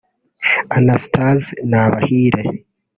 [0.77, 2.41] Anastase Nabahire